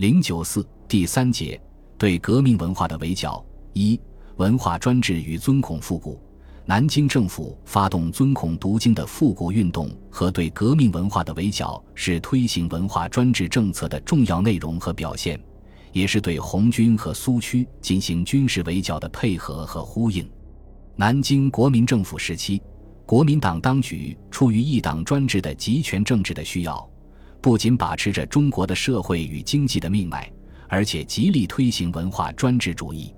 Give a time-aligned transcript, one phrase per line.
[0.00, 1.60] 零九四第三节
[1.98, 4.00] 对革命文化的围剿一
[4.36, 6.18] 文化专制与尊孔复古。
[6.64, 15.38] 南京政府发动尊孔读经的复古运动和对革命文化的围剿，是推行文化专制政策的重要内容和表现，
[15.92, 20.26] 也是对红军和苏区进行军事围剿的配合和呼应。
[20.96, 22.62] 南京国民政府时期，
[23.04, 26.89] 国民党当局出于一党专制的集权政治的需要，
[27.40, 30.30] 不仅把持着中国的社会与经济的命脉，
[30.68, 33.14] 而且极力推行文化专制主义。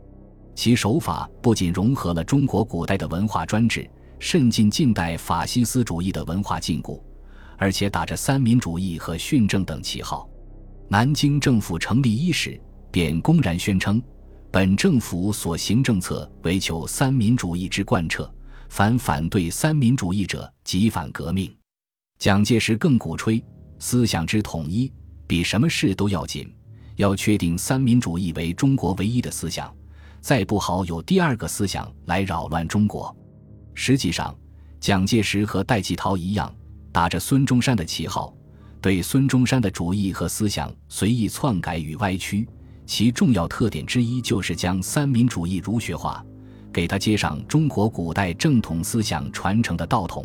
[0.55, 7.01] 其手法不仅融合了中国古代的文化专制，渗进近代法西斯主义的文化禁锢，
[7.57, 10.29] 而且打着三民主义和训政等旗号。
[10.89, 12.61] 南京政府成立伊始，
[12.91, 14.01] 便公然宣称，
[14.51, 18.31] 本政府所行政策为求三民主义之贯彻，
[18.69, 21.51] 凡反对三民主义者，即反革命。
[22.19, 23.43] 蒋介石更鼓吹
[23.83, 24.93] 思想之统一，
[25.27, 26.49] 比什么事都要紧，
[26.95, 29.75] 要确定三民主义为中国唯一的思想。
[30.21, 33.15] 再不好有第二个思想来扰乱中国。
[33.75, 34.33] 实际上，
[34.79, 36.55] 蒋介石和戴季陶一样，
[36.93, 38.33] 打着孙中山的旗号，
[38.81, 42.49] 对孙中山的主义和思想随意篡改与歪曲。
[42.87, 46.25] 其重要特点之一就是将三民主义儒学化，
[46.73, 50.25] 给他接上中国古代正统思想传承的道统。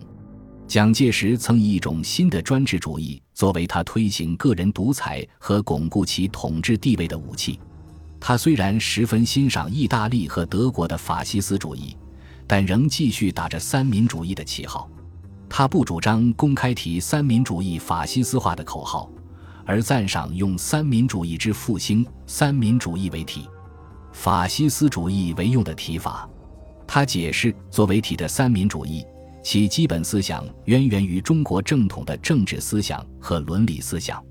[0.67, 7.57] 蒋介石曾以一种新的专制主义作为他推行个人独裁和巩固其统治地位的武器。
[8.19, 11.95] 他虽然十分欣赏意大利和德国的法西斯主义，
[12.45, 14.89] 但仍继续打着三民主义的旗号。
[15.47, 19.09] 他不主张公开提三民主义法西斯化的口号，
[19.65, 23.47] 而赞赏用三民主义之复兴、三民主义为体，
[24.11, 26.29] 法西斯主义为用的提法。
[26.85, 29.05] 他解释，作为体的三民主义，
[29.49, 34.21] 其基本思想渊源于中国正统的政治思想和伦理思想。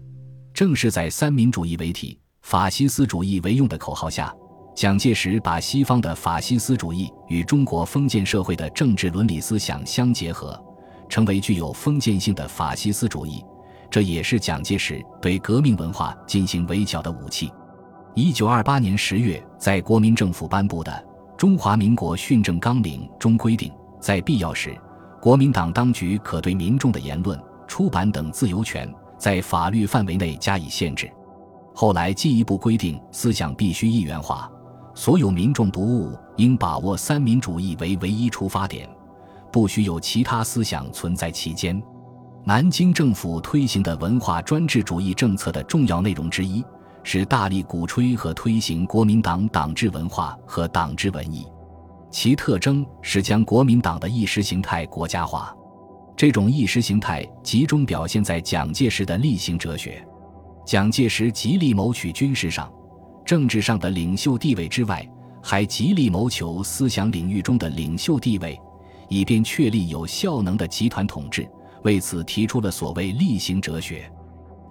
[0.52, 2.20] 正是在三民主义为体。
[2.42, 4.30] 法西斯主义为用的口号下，
[4.74, 10.62] 蒋介石把西方的法西斯主义与中国封建社会的政治伦理思想相结合，
[11.08, 13.42] 成为具有封建性的法西斯主义。
[13.90, 17.50] 这也是蒋介石对革命文化进行围剿的武器。
[18.14, 20.92] 一九二八年十月，在国民政府颁布的
[21.38, 24.78] 《中华民国训政纲领》中规定，在必要时，
[25.20, 31.10] 国民党当局可对民众的言论、出版等自由权，在法律范围内加以限制。
[31.74, 34.50] 后来进一步规定，思想必须一元化，
[34.94, 38.88] 所有民众读物应把握三民主义为唯一出发点，
[39.52, 41.82] 不许有其他思想存在其间。
[42.44, 46.64] 南京政府推行的文化专制主义政策的重要内容之一，
[47.02, 51.46] 是大力鼓吹和推行国民党党治文化和党治文艺，
[52.18, 55.54] 其特征是将国民党的意识形态国家化。
[56.16, 60.02] 这种意识形态集中表现在蒋介石的例行哲学。
[60.64, 62.72] 蒋介石极力谋取军事上、
[63.22, 65.06] 政治上的领袖地位之外，
[65.42, 68.58] 还极力谋求思想领域中的领袖地位，
[69.10, 71.46] 以便确立有效能的集团统治。
[71.82, 74.10] 为此，提出了所谓“例行哲学”。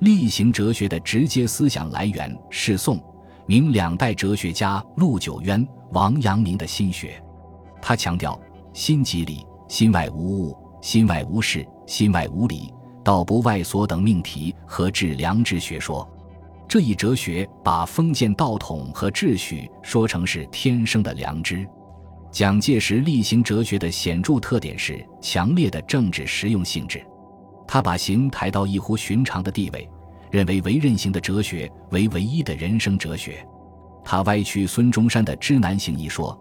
[0.02, 3.00] 例行哲学的直接思想来源是宋、
[3.46, 7.22] 明两代哲学家陆九渊、王阳明的心学。
[7.88, 8.42] 他强调
[8.74, 12.74] “心即理，心外无物，心外无事，心外无理”。
[13.06, 16.10] 道不外所等命题和致良知学说，
[16.68, 21.64] 这一哲学把封建道统和秩序说成是天生的良知。
[22.32, 27.06] 蒋介石厉行哲学的显著特点是强烈的政治实用性质，
[27.68, 29.88] 他把行抬到异乎寻常的地位，
[30.32, 33.48] 认为唯任行的哲学为唯一的人生哲学。
[34.04, 36.36] 他歪曲孙中山的知难行一说，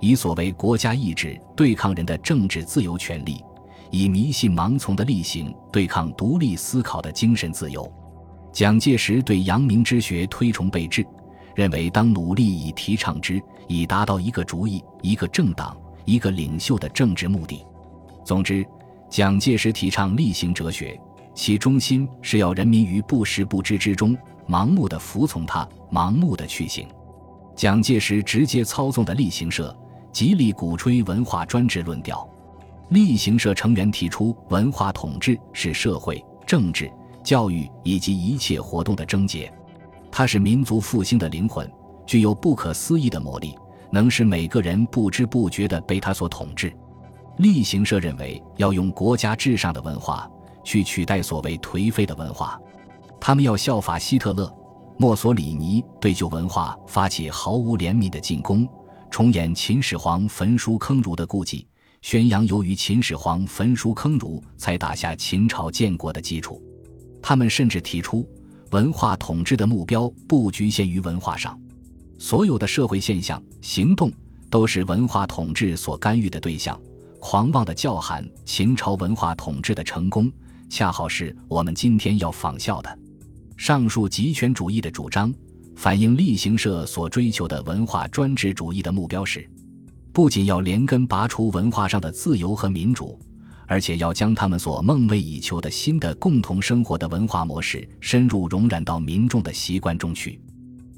[0.00, 3.42] 以所谓国家意志对抗人的政治自由权利。
[3.90, 7.90] 以迷信盲从的例行对抗独立思考的精神自由。
[8.52, 11.06] 蒋介石对阳明之学推崇备至，
[11.54, 17.64] 认为当努力以提倡之，以达到一个主义、一个政党、一个领袖的政治目的。
[18.24, 18.66] 总之，
[19.08, 21.00] 蒋介石提倡例行哲学，
[21.32, 24.16] 其中心是要人民于不识不知之中
[24.48, 26.88] 盲目的服从他，盲目的去行。
[27.54, 29.76] 蒋介石直接操纵的例行社，
[30.14, 32.26] 极力鼓吹文化专制论调。
[32.90, 36.88] 立行社成员提出，文化统治是社会、政治、
[37.24, 39.52] 教育以及一切活动的症结，
[40.12, 41.68] 它是民族复兴的灵魂，
[42.06, 43.58] 具有不可思议的魔力，
[43.90, 46.72] 能使每个人不知不觉地被它所统治。
[47.38, 50.30] 立行社认为，要用国家至上的文化
[50.62, 52.56] 去取代所谓颓废的文化，
[53.20, 54.48] 他们要效法希特勒、
[54.96, 58.68] 墨索里尼，对旧文化发起毫无怜悯的进攻，
[59.10, 61.66] 重演秦始皇焚书坑儒的故伎。
[62.02, 66.62] 宣扬由于秦始皇焚书坑儒，才打下秦朝建国的基础。
[67.22, 68.28] 他们甚至提出，
[68.72, 71.58] 文化统治的目标不局限于文化上，
[72.18, 74.12] 所有的社会现象、行动
[74.50, 76.78] 都是文化统治所干预的对象。
[77.18, 80.30] 狂妄的叫喊，秦朝文化统治的成功，
[80.68, 82.98] 恰好是我们今天要仿效的。
[83.56, 85.32] 上述极权主义的主张，
[85.76, 89.48] 反映力行社所追求的文化专制主义的目标是：
[90.12, 93.18] 不仅要连根拔除文化上的自由和民主。
[93.66, 100.38] 而且要将他们所梦寐以求的新的共同生活的文化模式深入融染到民众的习惯中去。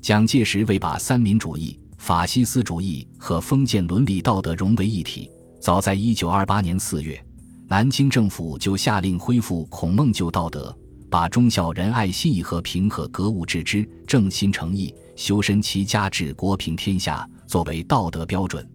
[0.00, 5.30] 蒋介石为把三民主义、法西斯主义和封建伦理道德融为一体，
[5.60, 7.24] 早在1928年4月，
[7.68, 10.76] 南京政府就下令恢复孔孟旧道德，
[11.10, 18.68] 把忠孝仁爱信义和平和格物致知、正心诚意、修身齐家治国平天下作为道德标准。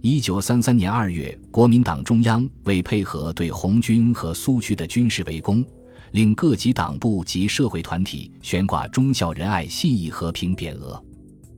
[0.00, 5.64] 一九三三年二月，国民党中央为配合对红军和苏区的军事围攻，
[6.12, 11.02] 令各级党部及社会团体悬挂“忠孝仁爱信义和平”匾额。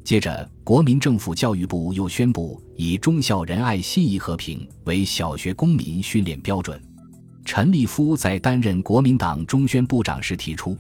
[0.03, 6.81] 接着，国民政府教育部又宣布以“忠孝仁爱信义和平”为小学公民训练标准。
[7.45, 10.77] 陈立夫在担任国民党中宣部长时提出，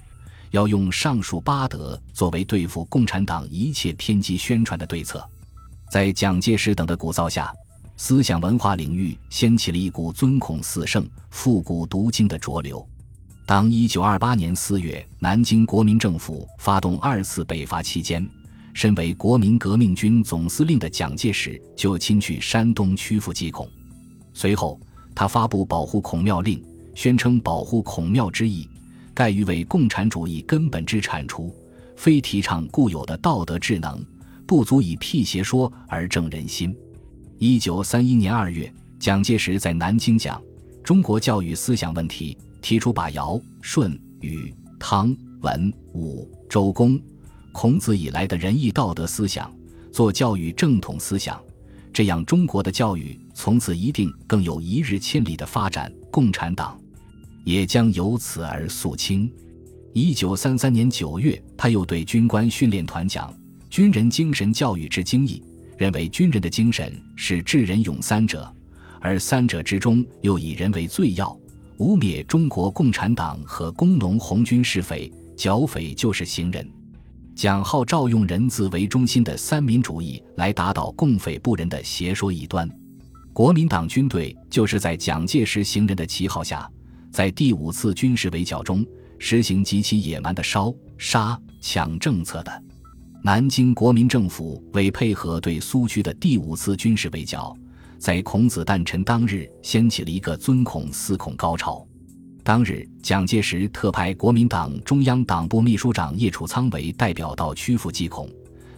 [0.50, 5.26] 要用上述八德作为对付共产党一切偏激宣传的对策。
[5.90, 7.52] 在蒋介石等的鼓噪下，
[7.96, 12.86] 思想文化领域掀起了一股尊孔四圣、复古读经的浊流。
[13.44, 18.24] 当1928年4月，南京国民政府发动二次北伐期间，
[18.72, 23.68] 身为国民革命军总司令的蒋介石就亲去山东曲阜祭孔。
[24.32, 24.78] 随后，
[25.20, 26.64] 他发布保护孔庙令，
[26.94, 28.66] 宣称保护孔庙之意，
[29.12, 31.54] 盖于为共产主义根本之铲除，
[31.94, 34.02] 非提倡固有的道德智能。
[34.46, 36.74] 不足以辟邪说而正人心。
[37.36, 40.40] 一九三一年二月，蒋介石在南京讲
[40.82, 46.98] 中国教育思想问题，提出把尧、舜、禹、汤、文、武、周公、
[47.52, 49.54] 孔子以来的仁义道德思想
[49.92, 51.38] 做教育正统思想，
[51.92, 56.80] 这样中国的教育从此一定更有一日千里的发展，共产党
[57.44, 59.30] 也将由此而肃清。
[59.92, 63.34] 一九三三年九月，他又对军官训练团讲。
[63.68, 65.42] 军人精神教育之精义，
[65.78, 68.52] 认为军人的精神是智仁勇三者，
[69.00, 71.36] 而三者之中又以人为最要。
[71.78, 76.68] 污蔑中国共产党和工农红军是匪，剿匪就是行人。
[77.34, 82.68] 蒋号召用人字为中心的三民主义来打倒共匪不仁的邪说异端。
[83.32, 86.70] 国民党军队就是在蒋介石行人的旗号下，
[87.10, 88.84] 在第五次军事围剿中
[89.18, 92.62] 实行极其野蛮的烧杀抢政策的。
[93.22, 97.56] 南京国民政府为配合对苏区的第五次军事围剿，
[97.98, 101.86] 在孔子诞辰当日掀起了一个尊孔思孔高潮。
[102.42, 108.28] 当日，蒋介石特派国民党中央党部秘书长叶楚仓为代表到曲阜祭孔。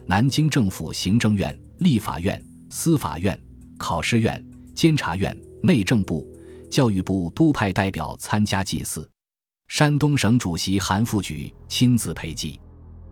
[0.06, 3.38] 南京政府行政院、立法院、司法院、
[3.78, 4.44] 考试院、
[4.74, 6.26] 监察院、内政部、
[6.70, 9.08] 教育部都派代表参加祭祀。
[9.68, 12.60] 山东省主席韩复榘亲自陪祭。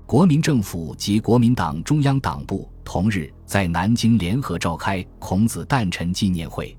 [0.04, 6.76] 国民政府及国民党中央党部同日在南京联合召开孔子诞辰纪念会。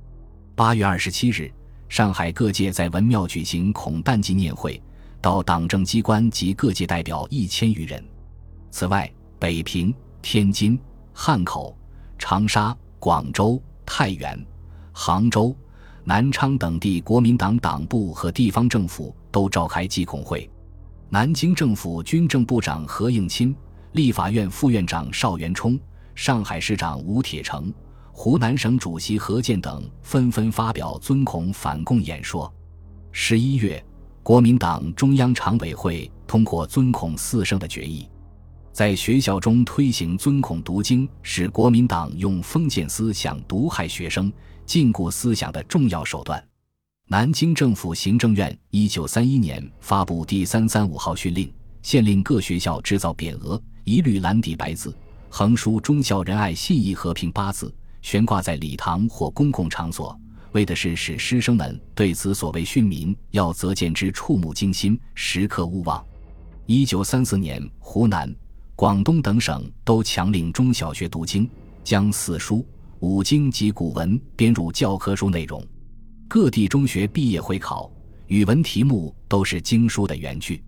[0.54, 1.50] 八月二十七日，
[1.92, 4.82] 上海各界在文庙举行孔诞纪念会，
[5.20, 8.02] 到党政机关及各界代表一千余人。
[8.70, 10.80] 此外，北平、天津、
[11.12, 11.78] 汉口、
[12.18, 14.42] 长沙、广州、太原、
[14.94, 15.54] 杭州、
[16.06, 20.50] 南昌等地国民党党部和地方政府都召开祭孔会。
[21.10, 23.54] 南京政府军政部长何应钦、
[23.92, 25.78] 立法院副院长邵元冲、
[26.16, 27.70] 上海市长吴铁城、
[28.24, 32.54] 湖南省主席何健等纷纷发表尊孔反共演说。
[33.12, 33.84] 十一月，
[34.22, 38.08] 国民党中央常委会通过尊孔四圣的决议，
[38.72, 44.32] 在学校中推行尊孔读经，是国民党用封建思想毒害学生、
[44.68, 46.48] 禁锢思想的重要手段。
[47.08, 51.52] 南京政府行政院一九三一年发布第三三五号训令，
[51.82, 54.96] 限令各学校制造匾额，一律蓝底白字，
[55.28, 60.20] 横书“忠孝仁爱信义和平”八字，悬挂在礼堂或公共场所，
[60.52, 66.04] 为的是使师生们对此所谓训民要则见之触目惊心，时刻勿忘。
[66.66, 68.34] 一九三四年，湖南、
[68.76, 71.50] 广东等省都强令中小学读经，
[71.84, 72.66] 将四书、
[73.00, 75.66] 五经及古文编入教科书内容。
[76.28, 77.92] 各地中学毕业会考
[78.28, 80.64] 语文题目都是经书的原句。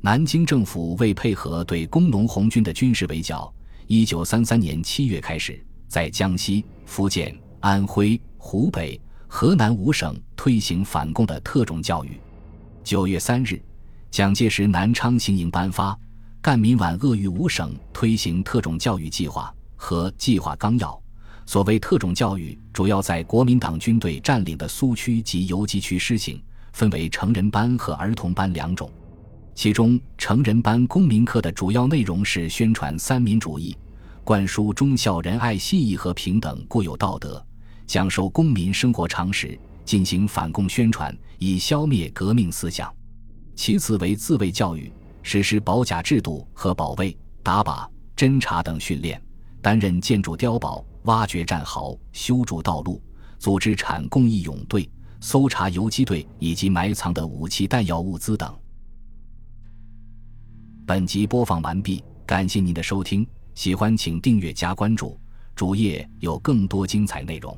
[0.00, 3.52] 南京政府为配合对工农红军的军事围剿，
[3.86, 12.10] 一九三三年七月开始，在江西、福建、安徽、湖北、河南五省推行反共的特种教育。
[12.84, 13.60] 九月三日，
[14.08, 15.98] 蒋介石南昌行营颁发
[16.40, 20.96] 赣闽皖鄂豫五省推行特种教育计划和计划纲要。
[21.44, 26.40] 所谓特种教育，主要在国民党军队占领的苏区及游击区施行，
[26.72, 28.88] 分为成人班和儿童班两种。
[29.56, 33.76] 其中，成人班公民课的主要内容是宣传三民主义，
[34.30, 37.44] 灌输忠孝仁爱信义和平等固有道德，
[37.84, 42.94] 讲授公民生活常识，进行反共宣传，以消灭革命思想。
[43.56, 44.92] 其次为自卫教育，
[45.24, 47.84] 实施保甲制度和保卫、打靶、
[48.14, 49.20] 侦察等训练，
[49.60, 50.86] 担任建筑碉堡。
[51.06, 53.02] 挖掘战壕、修筑道路、
[53.36, 54.88] 组织产供义勇队、
[55.20, 58.56] 搜查游击队以及埋藏的武器弹药物资等。
[60.86, 65.18] 本集播放完毕，感谢您的收听，喜欢请订阅加关注，
[65.54, 67.56] 主页有更多精彩内容。